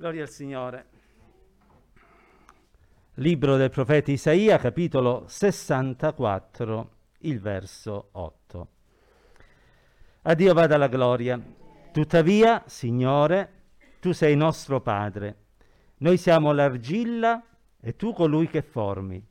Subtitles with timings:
[0.00, 0.86] Gloria al Signore.
[3.16, 8.68] Libro del profeta Isaia, capitolo 64, il verso 8.
[10.22, 11.38] A Dio vada la gloria.
[11.92, 13.52] Tuttavia, Signore,
[14.00, 15.36] tu sei nostro Padre.
[15.98, 17.44] Noi siamo l'argilla
[17.78, 19.22] e tu colui che formi.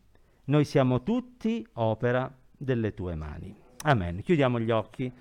[0.43, 3.55] Noi siamo tutti opera delle tue mani.
[3.85, 4.21] Amen.
[4.21, 5.11] Chiudiamo gli occhi.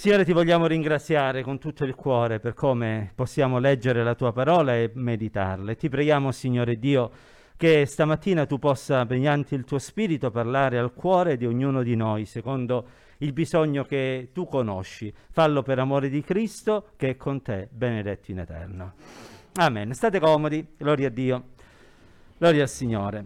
[0.00, 4.74] Signore, ti vogliamo ringraziare con tutto il cuore per come possiamo leggere la tua parola
[4.74, 5.74] e meditarla.
[5.74, 7.10] Ti preghiamo, Signore Dio,
[7.54, 12.24] che stamattina tu possa, mediante il tuo spirito, parlare al cuore di ognuno di noi,
[12.24, 12.86] secondo
[13.18, 15.12] il bisogno che tu conosci.
[15.32, 18.94] Fallo per amore di Cristo, che è con te, benedetto in eterno.
[19.56, 19.92] Amen.
[19.92, 21.44] State comodi, gloria a Dio,
[22.38, 23.24] gloria al Signore.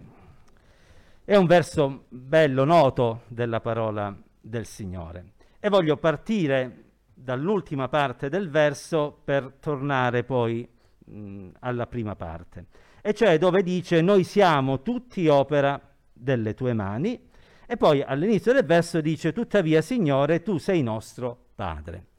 [1.23, 5.34] È un verso bello, noto della parola del Signore.
[5.65, 10.69] E voglio partire dall'ultima parte del verso per tornare poi
[11.05, 12.67] mh, alla prima parte,
[13.01, 15.81] e cioè dove dice noi siamo tutti opera
[16.13, 17.19] delle tue mani,
[17.65, 22.09] e poi all'inizio del verso dice tuttavia Signore tu sei nostro Padre,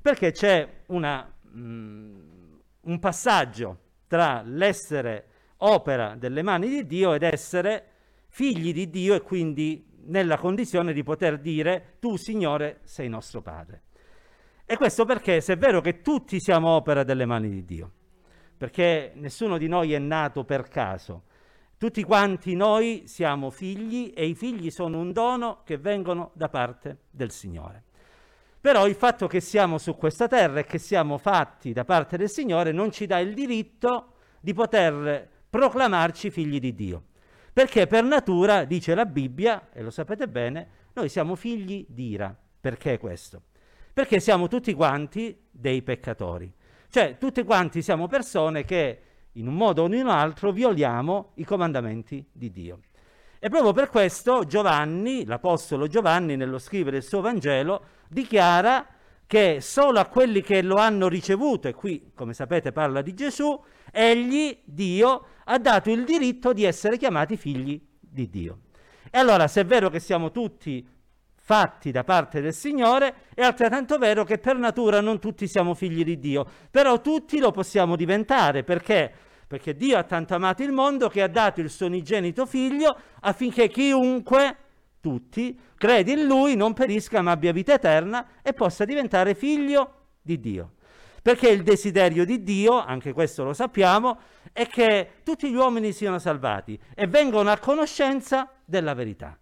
[0.00, 1.60] perché c'è una, mh,
[2.80, 5.26] un passaggio tra l'essere
[5.58, 7.84] opera delle mani di Dio ed essere
[8.28, 13.82] figli di Dio e quindi nella condizione di poter dire tu Signore sei nostro Padre.
[14.66, 17.90] E questo perché se è vero che tutti siamo opera delle mani di Dio,
[18.56, 21.22] perché nessuno di noi è nato per caso,
[21.78, 27.04] tutti quanti noi siamo figli e i figli sono un dono che vengono da parte
[27.10, 27.84] del Signore.
[28.60, 32.28] Però il fatto che siamo su questa terra e che siamo fatti da parte del
[32.28, 37.04] Signore non ci dà il diritto di poter proclamarci figli di Dio.
[37.58, 42.32] Perché per natura, dice la Bibbia, e lo sapete bene, noi siamo figli di ira.
[42.60, 43.42] Perché questo?
[43.92, 46.54] Perché siamo tutti quanti dei peccatori.
[46.88, 49.00] Cioè, tutti quanti siamo persone che
[49.32, 52.78] in un modo o in un altro violiamo i comandamenti di Dio.
[53.40, 58.86] E proprio per questo Giovanni, l'Apostolo Giovanni, nello scrivere il suo Vangelo, dichiara
[59.26, 63.60] che solo a quelli che lo hanno ricevuto, e qui come sapete parla di Gesù,
[63.90, 68.60] egli, Dio, ha dato il diritto di essere chiamati figli di Dio.
[69.10, 70.86] E allora, se è vero che siamo tutti
[71.34, 76.04] fatti da parte del Signore, è altrettanto vero che per natura non tutti siamo figli
[76.04, 79.10] di Dio, però tutti lo possiamo diventare, perché?
[79.46, 83.68] Perché Dio ha tanto amato il mondo che ha dato il suo unigenito figlio affinché
[83.68, 84.56] chiunque,
[85.00, 90.38] tutti, credi in lui, non perisca ma abbia vita eterna e possa diventare figlio di
[90.38, 90.72] Dio.
[91.22, 94.18] Perché il desiderio di Dio, anche questo lo sappiamo,
[94.52, 99.38] è che tutti gli uomini siano salvati e vengano a conoscenza della verità.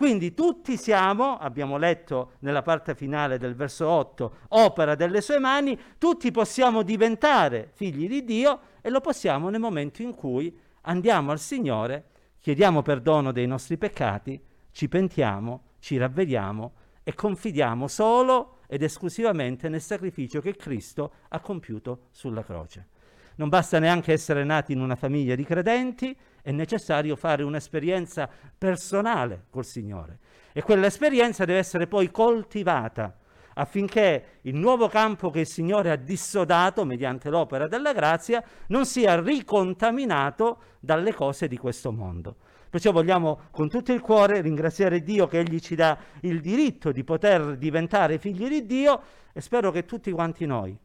[0.00, 5.78] Quindi tutti siamo, abbiamo letto nella parte finale del verso 8, opera delle sue mani,
[5.98, 11.38] tutti possiamo diventare figli di Dio e lo possiamo nel momento in cui andiamo al
[11.38, 12.06] Signore,
[12.40, 14.42] chiediamo perdono dei nostri peccati,
[14.72, 22.02] ci pentiamo, ci ravvediamo e confidiamo solo ed esclusivamente nel sacrificio che Cristo ha compiuto
[22.12, 22.86] sulla croce.
[23.34, 29.46] Non basta neanche essere nati in una famiglia di credenti, è necessario fare un'esperienza personale
[29.50, 30.20] col Signore
[30.52, 33.16] e quell'esperienza deve essere poi coltivata
[33.54, 39.20] affinché il nuovo campo che il Signore ha dissodato mediante l'opera della grazia non sia
[39.20, 42.36] ricontaminato dalle cose di questo mondo.
[42.70, 47.04] Perciò vogliamo con tutto il cuore ringraziare Dio che Egli ci dà il diritto di
[47.04, 50.78] poter diventare figli di Dio e spero che tutti quanti noi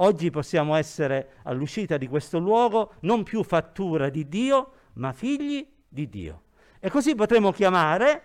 [0.00, 6.08] oggi possiamo essere all'uscita di questo luogo non più fattura di Dio, ma figli di
[6.08, 6.42] Dio.
[6.80, 8.22] E così potremo chiamare,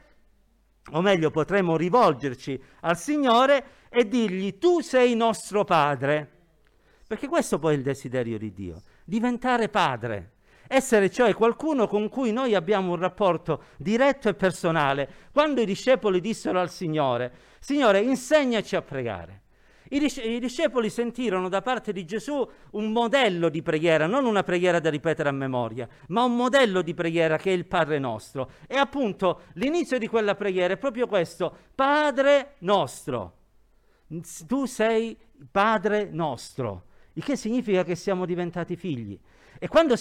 [0.92, 6.30] o meglio potremo rivolgerci al Signore e dirgli tu sei nostro Padre.
[7.08, 10.32] Perché questo poi è il desiderio di Dio, diventare Padre.
[10.76, 15.08] Essere cioè qualcuno con cui noi abbiamo un rapporto diretto e personale.
[15.32, 19.42] Quando i discepoli dissero al Signore, Signore, insegnaci a pregare.
[19.90, 24.42] I, dis- I, discepoli sentirono da parte di Gesù un modello di preghiera, non una
[24.42, 28.50] preghiera da ripetere a memoria, ma un modello di preghiera che è il Padre nostro.
[28.66, 33.34] E appunto l'inizio di quella preghiera è proprio questo, Padre nostro.
[34.48, 35.16] Tu sei
[35.52, 39.20] Padre nostro, il che significa che siamo diventati figli.
[39.64, 39.96] E quando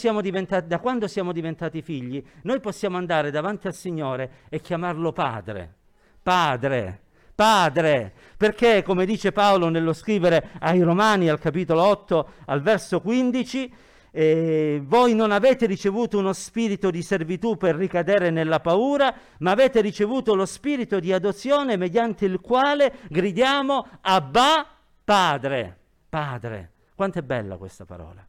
[0.67, 5.75] da quando siamo diventati figli, noi possiamo andare davanti al Signore e chiamarlo Padre.
[6.21, 7.01] Padre,
[7.33, 13.73] Padre, perché come dice Paolo nello scrivere ai Romani al capitolo 8 al verso 15,
[14.11, 19.81] eh, voi non avete ricevuto uno spirito di servitù per ricadere nella paura, ma avete
[19.81, 24.67] ricevuto lo spirito di adozione mediante il quale gridiamo Abba
[25.05, 25.79] Padre.
[26.09, 26.71] Padre.
[26.97, 28.27] Quanto è bella questa parola.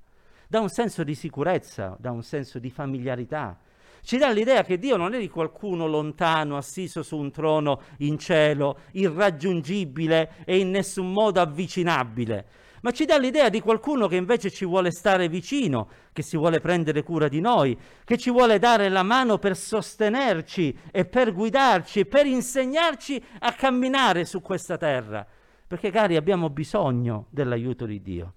[0.53, 3.57] Dà un senso di sicurezza, dà un senso di familiarità.
[4.03, 8.19] Ci dà l'idea che Dio non è di qualcuno lontano, assiso su un trono in
[8.19, 12.45] cielo, irraggiungibile e in nessun modo avvicinabile,
[12.81, 16.59] ma ci dà l'idea di qualcuno che invece ci vuole stare vicino, che si vuole
[16.59, 22.01] prendere cura di noi, che ci vuole dare la mano per sostenerci e per guidarci
[22.01, 25.25] e per insegnarci a camminare su questa terra.
[25.65, 28.33] Perché cari abbiamo bisogno dell'aiuto di Dio.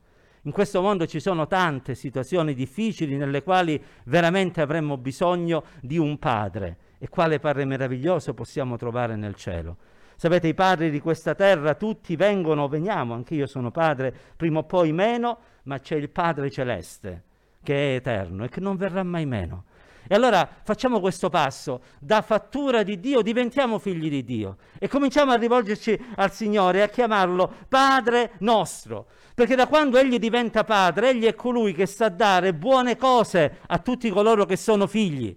[0.46, 6.20] In questo mondo ci sono tante situazioni difficili nelle quali veramente avremmo bisogno di un
[6.20, 6.76] padre.
[6.98, 9.76] E quale padre meraviglioso possiamo trovare nel cielo?
[10.14, 14.64] Sapete, i padri di questa terra tutti vengono, veniamo, anche io sono padre, prima o
[14.64, 17.25] poi meno, ma c'è il Padre celeste
[17.64, 19.64] che è eterno e che non verrà mai meno.
[20.08, 24.58] E allora facciamo questo passo, da fattura di Dio diventiamo figli di Dio.
[24.79, 30.19] E cominciamo a rivolgerci al Signore e a chiamarlo Padre nostro, perché da quando Egli
[30.19, 34.87] diventa Padre, Egli è colui che sa dare buone cose a tutti coloro che sono
[34.87, 35.37] figli.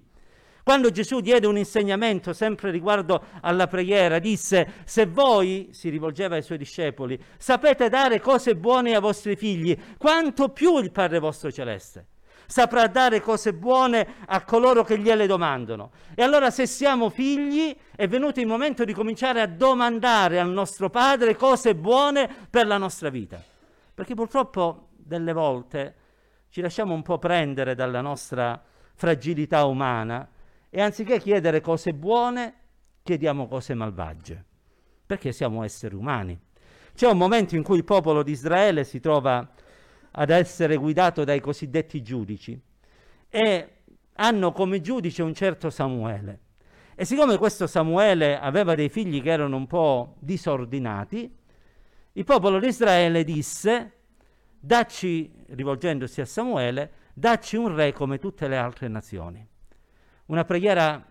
[0.62, 6.44] Quando Gesù diede un insegnamento sempre riguardo alla preghiera, disse, se voi, si rivolgeva ai
[6.44, 12.06] suoi discepoli, sapete dare cose buone ai vostri figli, quanto più il Padre vostro celeste
[12.50, 15.92] saprà dare cose buone a coloro che gliele domandano.
[16.16, 20.90] E allora se siamo figli è venuto il momento di cominciare a domandare al nostro
[20.90, 23.42] Padre cose buone per la nostra vita.
[23.94, 25.96] Perché purtroppo delle volte
[26.50, 28.60] ci lasciamo un po' prendere dalla nostra
[28.96, 30.28] fragilità umana
[30.72, 32.54] e anziché chiedere cose buone,
[33.04, 34.44] chiediamo cose malvagie,
[35.06, 36.38] perché siamo esseri umani.
[36.96, 39.48] C'è un momento in cui il popolo di Israele si trova
[40.12, 42.60] ad essere guidato dai cosiddetti giudici.
[43.30, 43.74] E
[44.14, 46.40] hanno come giudice un certo Samuele.
[46.96, 51.34] E siccome questo Samuele aveva dei figli che erano un po' disordinati,
[52.14, 53.94] il popolo di Israele disse,
[54.60, 59.48] dacci, rivolgendosi a Samuele, dacci un re come tutte le altre nazioni.
[60.26, 61.06] Una preghiera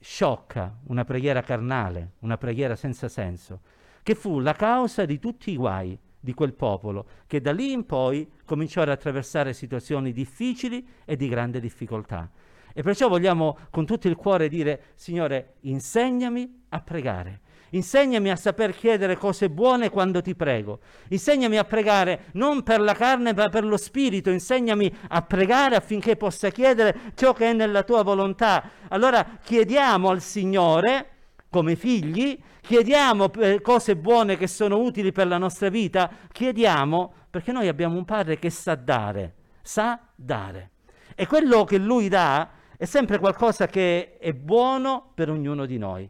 [0.00, 3.60] sciocca, una preghiera carnale, una preghiera senza senso,
[4.02, 7.86] che fu la causa di tutti i guai di quel popolo, che da lì in
[7.86, 12.30] poi cominciò ad attraversare situazioni difficili e di grande difficoltà.
[12.72, 18.74] E perciò vogliamo con tutto il cuore dire, Signore, insegnami a pregare, Insegnami a saper
[18.74, 20.80] chiedere cose buone quando ti prego.
[21.08, 24.30] Insegnami a pregare non per la carne ma per lo spirito.
[24.30, 28.70] Insegnami a pregare affinché possa chiedere ciò che è nella tua volontà.
[28.88, 31.17] Allora chiediamo al Signore
[31.50, 37.52] come figli, chiediamo eh, cose buone che sono utili per la nostra vita, chiediamo perché
[37.52, 40.70] noi abbiamo un Padre che sa dare, sa dare.
[41.14, 46.08] E quello che Lui dà è sempre qualcosa che è buono per ognuno di noi.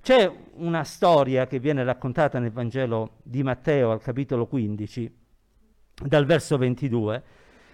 [0.00, 5.16] C'è una storia che viene raccontata nel Vangelo di Matteo al capitolo 15,
[6.02, 7.22] dal verso 22,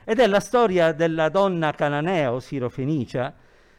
[0.05, 3.35] ed è la storia della donna cananea o sirofenicia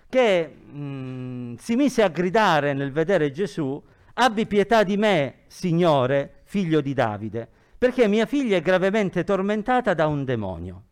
[0.10, 3.82] che mh, si mise a gridare nel vedere Gesù,
[4.14, 7.48] abbi pietà di me, Signore, figlio di Davide,
[7.78, 10.84] perché mia figlia è gravemente tormentata da un demonio.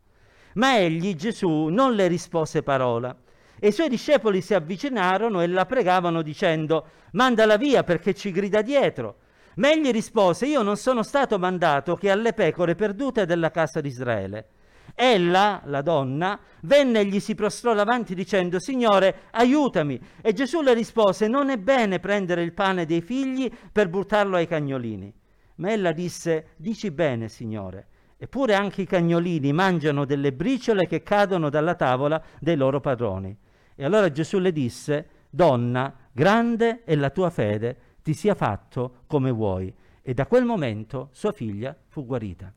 [0.54, 3.16] Ma egli, Gesù, non le rispose parola.
[3.58, 8.62] E i suoi discepoli si avvicinarono e la pregavano dicendo, mandala via perché ci grida
[8.62, 9.16] dietro.
[9.56, 13.88] Ma egli rispose, io non sono stato mandato che alle pecore perdute della casa di
[13.88, 14.46] Israele.
[14.94, 20.00] Ella, la donna, venne e gli si prostrò davanti dicendo, Signore, aiutami.
[20.22, 24.46] E Gesù le rispose, non è bene prendere il pane dei figli per buttarlo ai
[24.46, 25.12] cagnolini.
[25.56, 27.88] Ma ella disse, dici bene, Signore.
[28.16, 33.36] Eppure anche i cagnolini mangiano delle briciole che cadono dalla tavola dei loro padroni.
[33.74, 39.32] E allora Gesù le disse, donna, grande è la tua fede, ti sia fatto come
[39.32, 39.74] vuoi.
[40.00, 42.52] E da quel momento sua figlia fu guarita.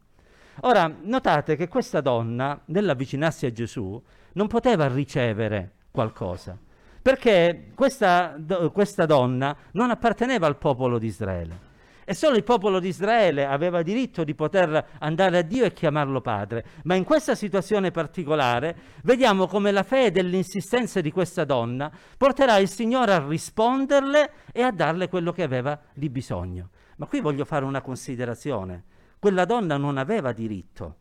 [0.61, 4.01] Ora, notate che questa donna, nell'avvicinarsi a Gesù,
[4.33, 6.57] non poteva ricevere qualcosa,
[7.01, 8.35] perché questa,
[8.71, 11.65] questa donna non apparteneva al popolo di Israele.
[12.09, 16.21] E solo il popolo di Israele aveva diritto di poter andare a Dio e chiamarlo
[16.21, 16.63] padre.
[16.83, 22.59] Ma in questa situazione particolare vediamo come la fede e l'insistenza di questa donna porterà
[22.59, 26.69] il Signore a risponderle e a darle quello che aveva di bisogno.
[26.95, 28.83] Ma qui voglio fare una considerazione.
[29.19, 30.95] Quella donna non aveva diritto,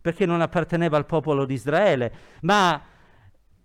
[0.00, 2.80] perché non apparteneva al popolo di Israele, ma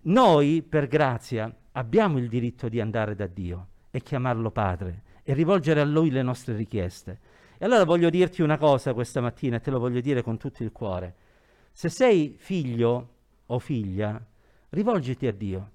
[0.01, 5.81] noi, per grazia, abbiamo il diritto di andare da Dio e chiamarlo padre e rivolgere
[5.81, 7.19] a Lui le nostre richieste.
[7.57, 10.63] E allora voglio dirti una cosa questa mattina e te lo voglio dire con tutto
[10.63, 11.15] il cuore.
[11.71, 13.09] Se sei figlio
[13.47, 14.23] o figlia,
[14.69, 15.71] rivolgiti a Dio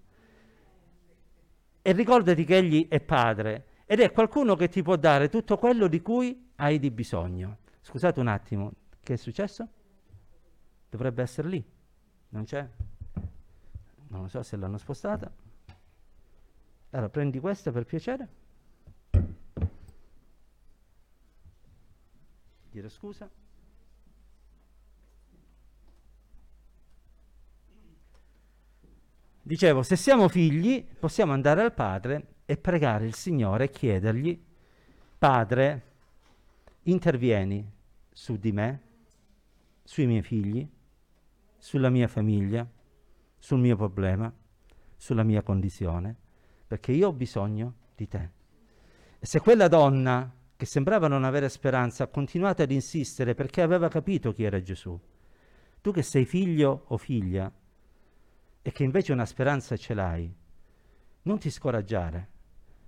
[1.82, 5.88] e ricordati che Egli è Padre ed è qualcuno che ti può dare tutto quello
[5.88, 7.58] di cui hai di bisogno.
[7.82, 8.72] Scusate un attimo,
[9.02, 9.68] che è successo?
[10.88, 11.64] Dovrebbe essere lì.
[12.30, 12.66] Non c'è?
[14.08, 15.30] Non lo so se l'hanno spostata.
[16.90, 18.28] Allora prendi questa per piacere.
[22.70, 23.28] Dire scusa.
[29.44, 34.40] Dicevo, se siamo figli, possiamo andare al Padre e pregare il Signore e chiedergli,
[35.18, 35.91] Padre,
[36.84, 37.70] intervieni
[38.10, 38.80] su di me,
[39.84, 40.68] sui miei figli,
[41.58, 42.68] sulla mia famiglia,
[43.38, 44.32] sul mio problema,
[44.96, 46.16] sulla mia condizione,
[46.66, 48.30] perché io ho bisogno di te.
[49.18, 53.88] E se quella donna, che sembrava non avere speranza, ha continuato ad insistere perché aveva
[53.88, 54.98] capito chi era Gesù,
[55.80, 57.52] tu che sei figlio o figlia,
[58.64, 60.32] e che invece una speranza ce l'hai,
[61.22, 62.30] non ti scoraggiare,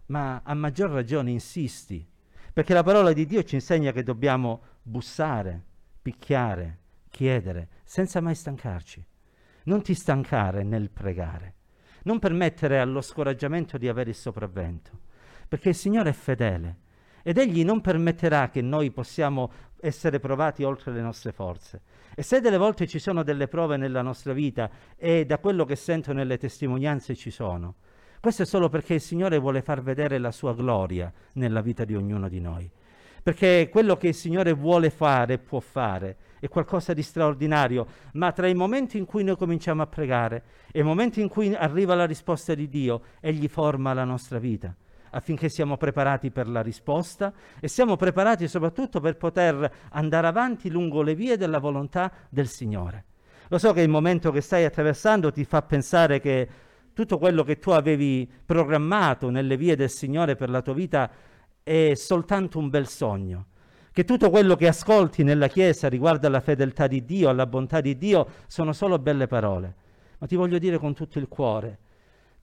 [0.06, 2.06] ma a maggior ragione insisti,
[2.54, 5.60] perché la parola di Dio ci insegna che dobbiamo bussare,
[6.00, 6.78] picchiare,
[7.10, 9.04] chiedere, senza mai stancarci.
[9.64, 11.54] Non ti stancare nel pregare,
[12.04, 14.92] non permettere allo scoraggiamento di avere il sopravvento,
[15.48, 16.76] perché il Signore è fedele
[17.24, 21.80] ed Egli non permetterà che noi possiamo essere provati oltre le nostre forze.
[22.14, 25.74] E se delle volte ci sono delle prove nella nostra vita, e da quello che
[25.74, 27.76] sento nelle testimonianze ci sono,
[28.24, 31.94] questo è solo perché il Signore vuole far vedere la sua gloria nella vita di
[31.94, 32.70] ognuno di noi.
[33.22, 38.48] Perché quello che il Signore vuole fare, può fare, è qualcosa di straordinario, ma tra
[38.48, 42.06] i momenti in cui noi cominciamo a pregare e i momenti in cui arriva la
[42.06, 44.74] risposta di Dio, Egli forma la nostra vita
[45.10, 51.02] affinché siamo preparati per la risposta e siamo preparati soprattutto per poter andare avanti lungo
[51.02, 53.04] le vie della volontà del Signore.
[53.48, 56.48] Lo so che il momento che stai attraversando ti fa pensare che
[56.94, 61.10] tutto quello che tu avevi programmato nelle vie del Signore per la tua vita
[61.62, 63.46] è soltanto un bel sogno,
[63.92, 67.98] che tutto quello che ascolti nella Chiesa riguardo alla fedeltà di Dio, alla bontà di
[67.98, 69.74] Dio, sono solo belle parole.
[70.18, 71.78] Ma ti voglio dire con tutto il cuore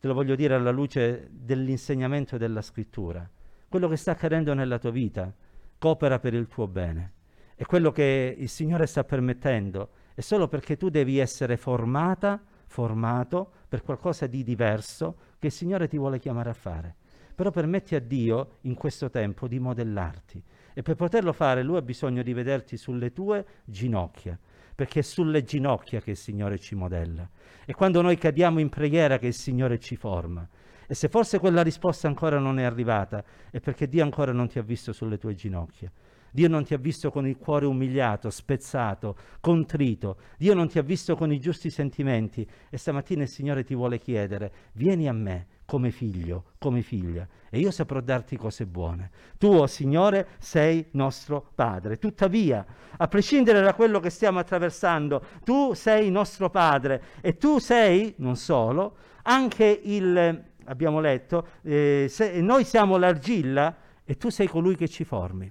[0.02, 3.30] te lo voglio dire alla luce dell'insegnamento della scrittura.
[3.70, 5.32] Quello che sta accadendo nella tua vita
[5.78, 7.14] coopera per il tuo bene.
[7.56, 13.52] E quello che il Signore sta permettendo è solo perché tu devi essere formata, formato
[13.72, 16.96] per qualcosa di diverso che il Signore ti vuole chiamare a fare.
[17.34, 21.82] Però permetti a Dio in questo tempo di modellarti e per poterlo fare lui ha
[21.82, 24.38] bisogno di vederti sulle tue ginocchia
[24.76, 27.30] perché è sulle ginocchia che il Signore ci modella.
[27.64, 30.46] E quando noi cadiamo in preghiera che il Signore ci forma.
[30.86, 34.60] E se forse quella risposta ancora non è arrivata, è perché Dio ancora non ti
[34.60, 35.90] ha visto sulle tue ginocchia.
[36.32, 40.18] Dio non ti ha visto con il cuore umiliato, spezzato, contrito.
[40.38, 42.48] Dio non ti ha visto con i giusti sentimenti.
[42.70, 47.60] E stamattina il Signore ti vuole chiedere, vieni a me come figlio, come figlia, e
[47.60, 49.10] io saprò darti cose buone.
[49.38, 51.98] Tu, oh Signore, sei nostro Padre.
[51.98, 52.66] Tuttavia,
[52.98, 58.36] a prescindere da quello che stiamo attraversando, tu sei nostro Padre e tu sei, non
[58.36, 63.74] solo, anche il, abbiamo letto, eh, se, noi siamo l'argilla
[64.04, 65.50] e tu sei colui che ci formi.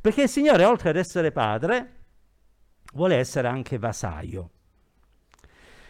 [0.00, 1.92] Perché il Signore, oltre ad essere Padre,
[2.94, 4.50] vuole essere anche vasaio.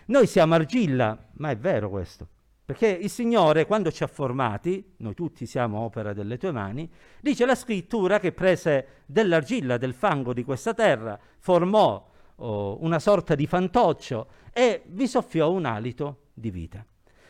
[0.06, 2.28] Noi siamo argilla, ma è vero questo.
[2.64, 7.46] Perché il Signore, quando ci ha formati, noi tutti siamo opera delle tue mani, dice
[7.46, 13.46] la scrittura che prese dell'argilla, del fango di questa terra, formò oh, una sorta di
[13.46, 16.84] fantoccio e vi soffiò un alito di vita.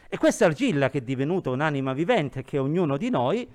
[0.08, 3.49] E questa argilla che è divenuta un'anima vivente, che ognuno di noi,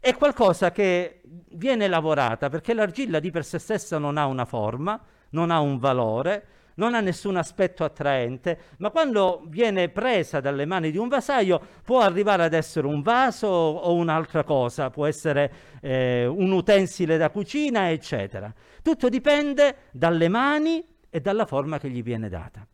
[0.00, 5.00] è qualcosa che viene lavorata, perché l'argilla di per sé stessa non ha una forma,
[5.30, 10.90] non ha un valore, non ha nessun aspetto attraente, ma quando viene presa dalle mani
[10.90, 16.26] di un vasaio può arrivare ad essere un vaso o un'altra cosa, può essere eh,
[16.26, 18.52] un utensile da cucina, eccetera.
[18.82, 22.66] Tutto dipende dalle mani e dalla forma che gli viene data.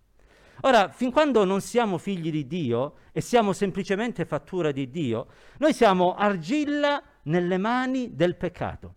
[0.65, 5.27] Ora, fin quando non siamo figli di Dio e siamo semplicemente fattura di Dio,
[5.59, 8.95] noi siamo argilla nelle mani del peccato,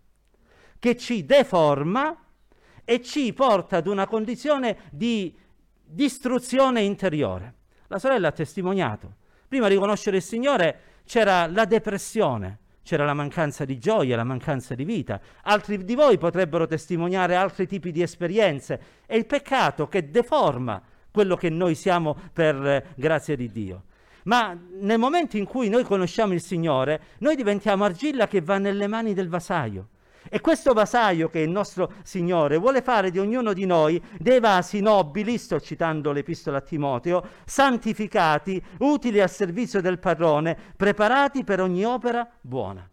[0.79, 2.17] che ci deforma
[2.83, 5.35] e ci porta ad una condizione di
[5.83, 7.53] distruzione interiore.
[7.87, 9.15] La sorella ha testimoniato.
[9.47, 14.75] Prima di conoscere il Signore c'era la depressione, c'era la mancanza di gioia, la mancanza
[14.75, 15.19] di vita.
[15.43, 18.79] Altri di voi potrebbero testimoniare altri tipi di esperienze.
[19.05, 23.83] È il peccato che deforma quello che noi siamo per eh, grazia di Dio.
[24.25, 28.87] Ma nel momento in cui noi conosciamo il Signore, noi diventiamo argilla che va nelle
[28.87, 29.89] mani del vasaio.
[30.27, 34.79] E questo vasaio che il nostro Signore vuole fare di ognuno di noi dei vasi
[34.79, 41.85] nobili, sto citando l'epistola a Timoteo, santificati, utili al servizio del padrone, preparati per ogni
[41.85, 42.89] opera buona.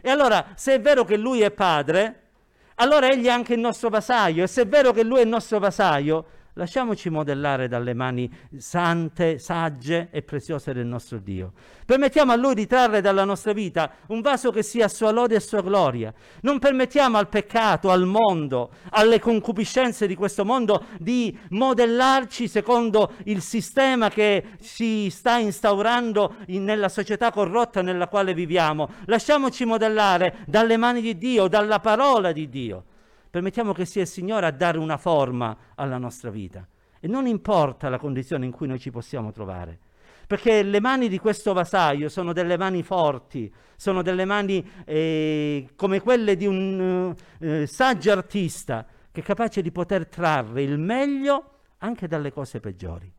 [0.00, 2.28] E allora, se è vero che Lui è Padre,
[2.76, 5.28] allora Egli è anche il nostro vasaio, e se è vero che Lui è il
[5.28, 11.52] nostro vasaio, lasciamoci modellare dalle mani sante, sagge e preziose del nostro Dio.
[11.86, 15.40] Permettiamo a Lui di trarre dalla nostra vita un vaso che sia sua lode e
[15.40, 16.12] sua gloria.
[16.42, 23.42] Non permettiamo al peccato, al mondo, alle concupiscenze di questo mondo di modellarci secondo il
[23.42, 28.88] sistema che si sta instaurando in, nella società corrotta nella quale viviamo.
[29.06, 32.84] Lasciamoci modellare dalle mani di Dio, dalla parola di Dio.
[33.30, 36.66] Permettiamo che sia il Signore a dare una forma alla nostra vita.
[36.98, 39.78] E non importa la condizione in cui noi ci possiamo trovare.
[40.26, 46.00] Perché le mani di questo vasaio sono delle mani forti, sono delle mani eh, come
[46.00, 52.06] quelle di un eh, saggio artista che è capace di poter trarre il meglio anche
[52.06, 53.12] dalle cose peggiori.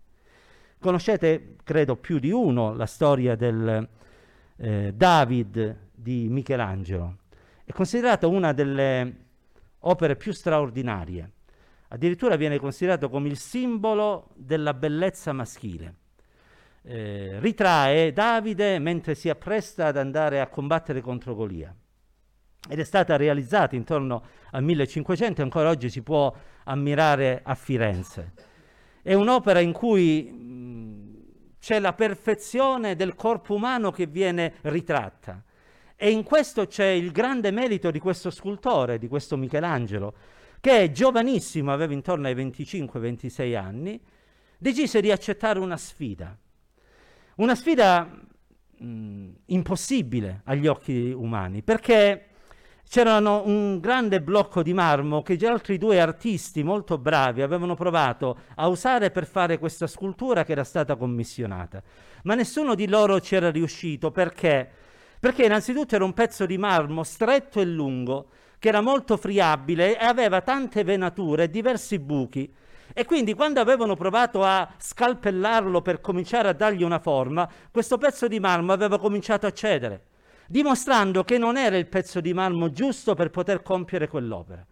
[0.80, 3.88] Conoscete, credo, più di uno la storia del
[4.58, 7.18] eh, David di Michelangelo.
[7.64, 9.16] È considerata una delle
[9.82, 11.32] opere più straordinarie.
[11.90, 15.96] Addirittura viene considerato come il simbolo della bellezza maschile.
[16.84, 21.74] Eh, ritrae Davide mentre si appresta ad andare a combattere contro Golia.
[22.70, 26.34] Ed è stata realizzata intorno al 1500 e ancora oggi si può
[26.66, 28.34] ammirare a Firenze.
[29.02, 35.44] È un'opera in cui mh, c'è la perfezione del corpo umano che viene ritratta
[36.04, 40.16] e in questo c'è il grande merito di questo scultore, di questo Michelangelo,
[40.60, 44.02] che giovanissimo, aveva intorno ai 25-26 anni,
[44.58, 46.36] decise di accettare una sfida.
[47.36, 48.20] Una sfida
[48.78, 52.30] mh, impossibile agli occhi umani, perché
[52.90, 58.40] c'erano un grande blocco di marmo che gli altri due artisti molto bravi avevano provato
[58.56, 61.84] a usare per fare questa scultura che era stata commissionata.
[62.24, 64.90] Ma nessuno di loro c'era riuscito perché
[65.22, 70.04] perché innanzitutto era un pezzo di marmo stretto e lungo, che era molto friabile e
[70.04, 72.52] aveva tante venature e diversi buchi.
[72.92, 78.28] E quindi quando avevano provato a scalpellarlo per cominciare a dargli una forma, questo pezzo
[78.28, 80.06] di marmo aveva cominciato a cedere,
[80.48, 84.66] dimostrando che non era il pezzo di marmo giusto per poter compiere quell'opera.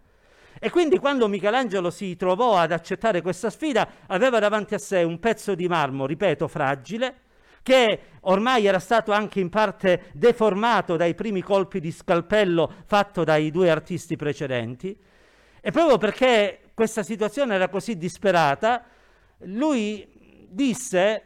[0.59, 5.19] E quindi quando Michelangelo si trovò ad accettare questa sfida, aveva davanti a sé un
[5.19, 7.15] pezzo di marmo, ripeto, fragile,
[7.63, 13.51] che ormai era stato anche in parte deformato dai primi colpi di scalpello fatto dai
[13.51, 14.97] due artisti precedenti.
[15.61, 18.83] E proprio perché questa situazione era così disperata,
[19.39, 20.07] lui
[20.49, 21.23] disse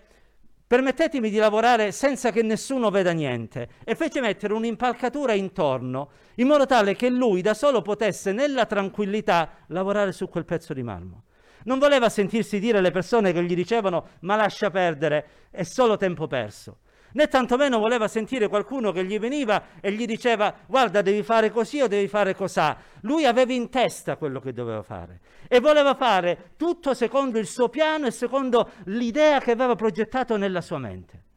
[0.65, 6.65] permettetemi di lavorare senza che nessuno veda niente e fece mettere un'impalcatura intorno in modo
[6.65, 11.26] tale che lui da solo potesse nella tranquillità lavorare su quel pezzo di marmo.
[11.65, 16.28] Non voleva sentirsi dire le persone che gli dicevano ma lascia perdere, è solo tempo
[16.28, 16.78] perso.
[17.13, 21.80] Né tantomeno voleva sentire qualcuno che gli veniva e gli diceva guarda devi fare così
[21.80, 22.76] o devi fare cosà.
[23.02, 27.69] Lui aveva in testa quello che doveva fare e voleva fare tutto secondo il suo
[27.69, 31.33] piano e secondo l'idea che aveva progettato nella sua mente.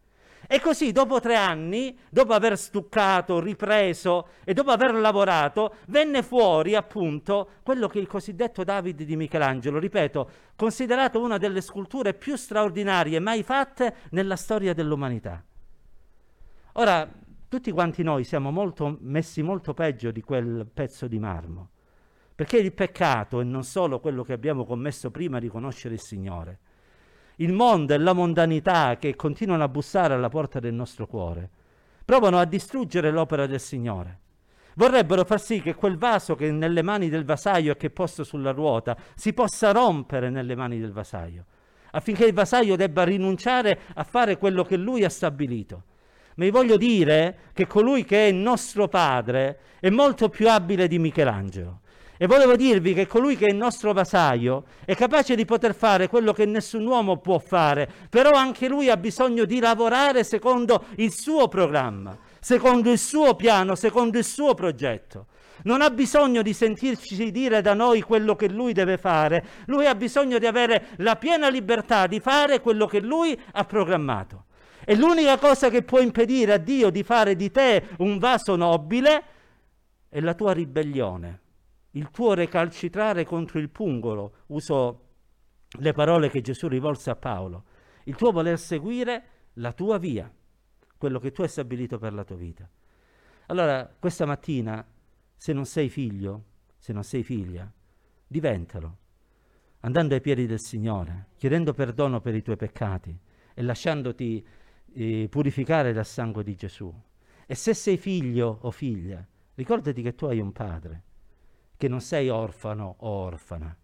[0.48, 6.74] E così dopo tre anni, dopo aver stuccato, ripreso e dopo aver lavorato, venne fuori
[6.74, 13.18] appunto quello che il cosiddetto David di Michelangelo, ripeto, considerato una delle sculture più straordinarie
[13.18, 15.42] mai fatte nella storia dell'umanità.
[16.74, 17.10] Ora,
[17.48, 21.70] tutti quanti noi siamo molto, messi molto peggio di quel pezzo di marmo,
[22.34, 26.58] perché il peccato, e non solo quello che abbiamo commesso prima di conoscere il Signore,
[27.36, 31.50] il mondo e la mondanità che continuano a bussare alla porta del nostro cuore,
[32.04, 34.20] provano a distruggere l'opera del Signore.
[34.76, 37.90] Vorrebbero far sì che quel vaso che è nelle mani del vasaio e che è
[37.90, 41.44] posto sulla ruota si possa rompere nelle mani del vasaio,
[41.92, 45.84] affinché il vasaio debba rinunciare a fare quello che lui ha stabilito.
[46.36, 50.98] Ma vi voglio dire che colui che è nostro padre è molto più abile di
[50.98, 51.80] Michelangelo.
[52.18, 56.08] E volevo dirvi che colui che è il nostro vasaio è capace di poter fare
[56.08, 61.12] quello che nessun uomo può fare, però anche lui ha bisogno di lavorare secondo il
[61.12, 65.26] suo programma, secondo il suo piano, secondo il suo progetto.
[65.64, 69.94] Non ha bisogno di sentirci dire da noi quello che lui deve fare, lui ha
[69.94, 74.44] bisogno di avere la piena libertà di fare quello che lui ha programmato.
[74.86, 79.22] E l'unica cosa che può impedire a Dio di fare di te un vaso nobile
[80.08, 81.40] è la tua ribellione
[81.96, 85.04] il tuo recalcitrare contro il pungolo, uso
[85.78, 87.64] le parole che Gesù rivolse a Paolo,
[88.04, 90.30] il tuo voler seguire la tua via,
[90.96, 92.68] quello che tu hai stabilito per la tua vita.
[93.46, 94.86] Allora, questa mattina,
[95.34, 96.44] se non sei figlio,
[96.76, 97.70] se non sei figlia,
[98.26, 98.98] diventalo,
[99.80, 103.18] andando ai piedi del Signore, chiedendo perdono per i tuoi peccati
[103.54, 104.46] e lasciandoti
[104.92, 106.92] eh, purificare dal sangue di Gesù.
[107.46, 111.04] E se sei figlio o figlia, ricordati che tu hai un padre
[111.76, 113.76] che non sei orfano o orfana.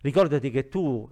[0.00, 1.08] Ricordati che tu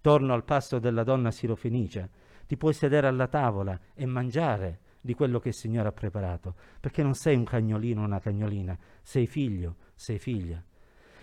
[0.00, 2.10] torno al passo della donna sirofenice,
[2.46, 7.02] ti puoi sedere alla tavola e mangiare di quello che il Signore ha preparato, perché
[7.02, 10.62] non sei un cagnolino o una cagnolina, sei figlio, sei figlia.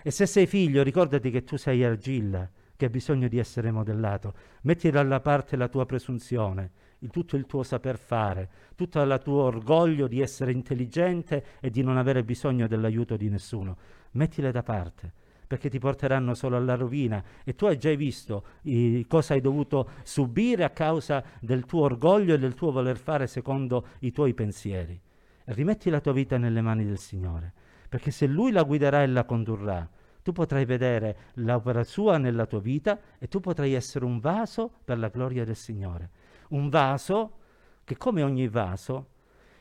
[0.02, 4.34] E se sei figlio, ricordati che tu sei argilla, che ha bisogno di essere modellato.
[4.62, 9.44] Metti dalla parte la tua presunzione, il, tutto il tuo saper fare, tutto il tuo
[9.44, 13.78] orgoglio di essere intelligente e di non avere bisogno dell'aiuto di nessuno.
[14.12, 15.14] Mettile da parte
[15.50, 19.90] perché ti porteranno solo alla rovina e tu hai già visto i, cosa hai dovuto
[20.04, 25.02] subire a causa del tuo orgoglio e del tuo voler fare secondo i tuoi pensieri.
[25.46, 27.52] rimetti la tua vita nelle mani del Signore,
[27.90, 29.90] perché se Lui la guiderà e la condurrà,
[30.22, 35.00] tu potrai vedere l'opera sua nella tua vita e tu potrai essere un vaso per
[35.00, 36.12] la gloria del Signore.
[36.50, 37.38] Un vaso
[37.84, 39.10] che come ogni vaso,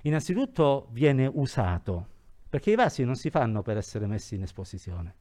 [0.03, 2.07] innanzitutto viene usato,
[2.49, 5.15] perché i vasi non si fanno per essere messi in esposizione.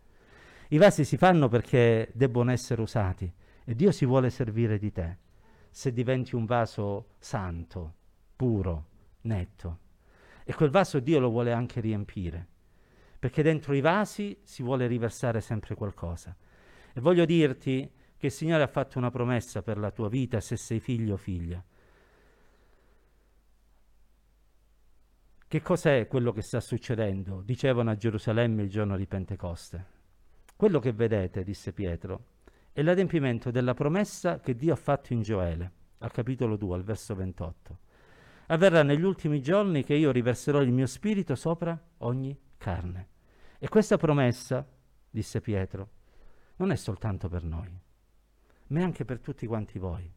[0.70, 3.32] I vasi si fanno perché debbono essere usati
[3.64, 5.18] e Dio si vuole servire di te
[5.70, 7.94] se diventi un vaso santo,
[8.36, 8.86] puro,
[9.22, 9.80] netto.
[10.44, 12.48] E quel vaso Dio lo vuole anche riempire,
[13.20, 16.36] perché dentro i vasi si vuole riversare sempre qualcosa.
[16.94, 20.58] E voglio dirti che il Signore ha fatto una promessa per la tua vita se
[20.58, 21.64] sei figlio o figlia.
[25.50, 27.42] Che cos'è quello che sta succedendo?
[27.42, 29.86] Dicevano a Gerusalemme il giorno di Pentecoste.
[30.58, 32.26] Quello che vedete, disse Pietro,
[32.74, 37.16] è l'adempimento della promessa che Dio ha fatto in Gioele, al capitolo 2, al verso
[37.16, 37.78] 28.
[38.48, 43.08] Avverrà negli ultimi giorni che io riverserò il mio spirito sopra ogni carne.
[43.58, 44.68] E questa promessa,
[45.10, 45.90] disse Pietro,
[46.58, 47.72] non è soltanto per noi,
[48.68, 50.12] ma è anche per tutti quanti voi.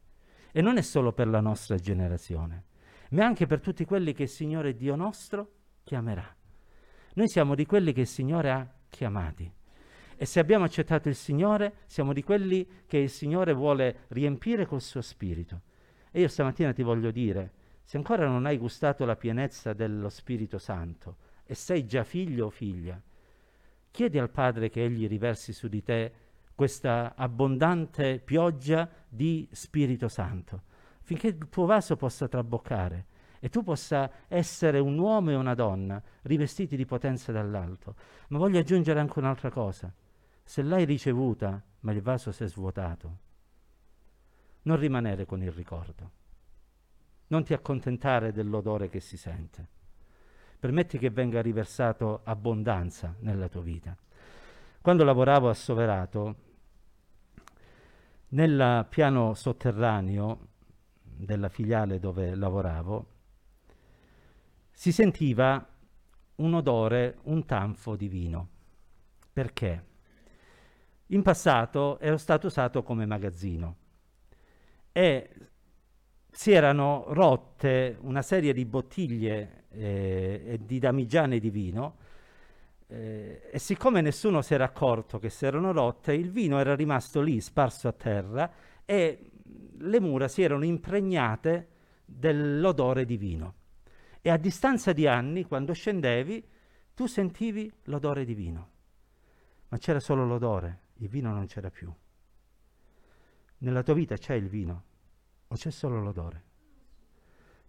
[0.51, 2.65] E non è solo per la nostra generazione,
[3.11, 5.51] ma anche per tutti quelli che il Signore Dio nostro
[5.83, 6.35] chiamerà.
[7.13, 9.51] Noi siamo di quelli che il Signore ha chiamati.
[10.15, 14.81] E se abbiamo accettato il Signore, siamo di quelli che il Signore vuole riempire col
[14.81, 15.61] suo spirito.
[16.11, 17.51] E io stamattina ti voglio dire,
[17.83, 22.49] se ancora non hai gustato la pienezza dello Spirito Santo e sei già figlio o
[22.49, 23.01] figlia,
[23.89, 26.13] chiedi al Padre che Egli riversi su di te
[26.61, 30.61] questa abbondante pioggia di Spirito Santo,
[31.01, 33.07] finché il tuo vaso possa traboccare
[33.39, 37.95] e tu possa essere un uomo e una donna rivestiti di potenza dall'alto.
[38.27, 39.91] Ma voglio aggiungere anche un'altra cosa
[40.43, 43.17] se l'hai ricevuta ma il vaso si è svuotato,
[44.61, 46.11] non rimanere con il ricordo,
[47.29, 49.67] non ti accontentare dell'odore che si sente,
[50.59, 53.97] permetti che venga riversato abbondanza nella tua vita.
[54.79, 56.49] Quando lavoravo a Soverato,
[58.31, 60.47] nel piano sotterraneo
[61.01, 63.05] della filiale dove lavoravo,
[64.71, 65.67] si sentiva
[66.35, 68.49] un odore, un tanfo di vino.
[69.31, 69.89] Perché?
[71.11, 73.75] in passato era stato usato come magazzino
[74.91, 75.29] e
[76.29, 81.97] si erano rotte una serie di bottiglie eh, e di damigiane di vino
[82.93, 87.21] eh, e siccome nessuno si era accorto che si erano rotte, il vino era rimasto
[87.21, 88.51] lì sparso a terra
[88.83, 89.31] e
[89.77, 91.69] le mura si erano impregnate
[92.03, 93.55] dell'odore di vino.
[94.19, 96.45] E a distanza di anni, quando scendevi,
[96.93, 98.69] tu sentivi l'odore di vino,
[99.69, 101.91] ma c'era solo l'odore, il vino non c'era più.
[103.59, 104.83] Nella tua vita c'è il vino
[105.47, 106.43] o c'è solo l'odore?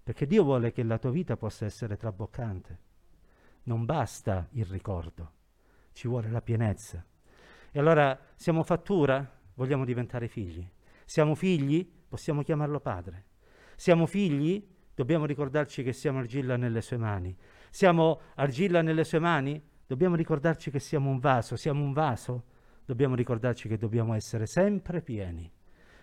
[0.02, 2.90] Perché Dio vuole che la tua vita possa essere traboccante.
[3.64, 5.33] Non basta il ricordo,
[5.92, 7.05] ci vuole la pienezza.
[7.70, 9.40] E allora siamo fattura?
[9.55, 10.68] Vogliamo diventare figli.
[11.05, 11.88] Siamo figli?
[12.09, 13.27] Possiamo chiamarlo padre.
[13.77, 14.66] Siamo figli?
[14.94, 17.37] Dobbiamo ricordarci che siamo argilla nelle sue mani.
[17.70, 19.62] Siamo argilla nelle sue mani?
[19.87, 21.57] Dobbiamo ricordarci che siamo un vaso.
[21.57, 22.44] Siamo un vaso?
[22.85, 25.51] dobbiamo ricordarci che dobbiamo essere sempre pieni,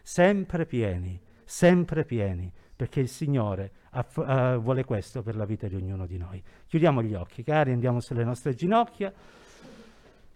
[0.01, 5.75] sempre pieni, sempre pieni, perché il Signore aff- uh, vuole questo per la vita di
[5.75, 6.41] ognuno di noi.
[6.67, 9.11] Chiudiamo gli occhi, cari, andiamo sulle nostre ginocchia,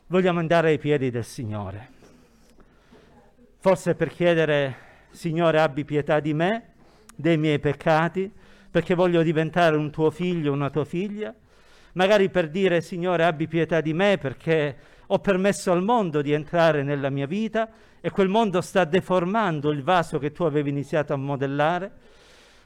[0.07, 1.89] vogliamo andare ai piedi del Signore.
[3.59, 4.75] Forse per chiedere,
[5.11, 6.73] Signore, abbi pietà di me,
[7.15, 8.31] dei miei peccati,
[8.69, 11.33] perché voglio diventare un tuo figlio, una tua figlia,
[11.93, 14.75] magari per dire, Signore, abbi pietà di me perché
[15.07, 17.69] ho permesso al mondo di entrare nella mia vita
[18.01, 21.91] e quel mondo sta deformando il vaso che tu avevi iniziato a modellare.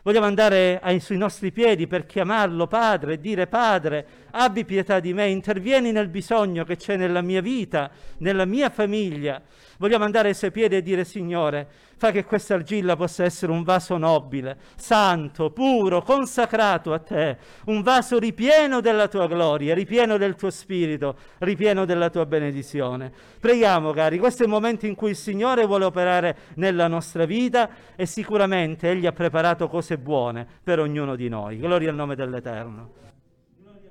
[0.07, 5.13] Vogliamo andare ai, sui nostri piedi per chiamarlo Padre e dire Padre, abbi pietà di
[5.13, 9.41] me, intervieni nel bisogno che c'è nella mia vita, nella mia famiglia.
[9.77, 13.63] Vogliamo andare ai suoi piedi e dire Signore, fa che questa argilla possa essere un
[13.63, 20.35] vaso nobile, santo, puro, consacrato a te, un vaso ripieno della tua gloria, ripieno del
[20.35, 23.11] tuo spirito, ripieno della tua benedizione.
[23.39, 27.69] Preghiamo, cari, questo è il momento in cui il Signore vuole operare nella nostra vita
[27.95, 31.57] e sicuramente Egli ha preparato cose buone per ognuno di noi.
[31.57, 33.06] Gloria al nome dell'Eterno.